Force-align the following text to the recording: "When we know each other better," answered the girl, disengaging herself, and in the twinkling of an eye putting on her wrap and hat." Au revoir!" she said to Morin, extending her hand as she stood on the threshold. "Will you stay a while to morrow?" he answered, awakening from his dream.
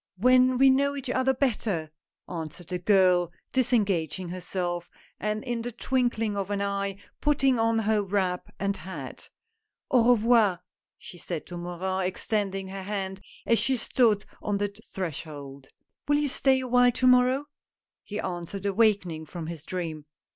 "When 0.29 0.57
we 0.57 0.71
know 0.71 0.95
each 0.95 1.11
other 1.11 1.31
better," 1.31 1.91
answered 2.27 2.69
the 2.69 2.79
girl, 2.79 3.31
disengaging 3.53 4.29
herself, 4.29 4.89
and 5.19 5.43
in 5.43 5.61
the 5.61 5.71
twinkling 5.71 6.35
of 6.35 6.49
an 6.49 6.59
eye 6.59 6.97
putting 7.21 7.59
on 7.59 7.77
her 7.77 8.01
wrap 8.01 8.51
and 8.59 8.77
hat." 8.77 9.29
Au 9.91 10.11
revoir!" 10.15 10.63
she 10.97 11.19
said 11.19 11.45
to 11.45 11.55
Morin, 11.57 12.07
extending 12.07 12.69
her 12.69 12.81
hand 12.81 13.21
as 13.45 13.59
she 13.59 13.77
stood 13.77 14.25
on 14.41 14.57
the 14.57 14.73
threshold. 14.91 15.67
"Will 16.07 16.17
you 16.17 16.29
stay 16.29 16.61
a 16.61 16.67
while 16.67 16.91
to 16.93 17.05
morrow?" 17.05 17.45
he 18.03 18.19
answered, 18.19 18.65
awakening 18.65 19.27
from 19.27 19.45
his 19.45 19.63
dream. 19.63 20.05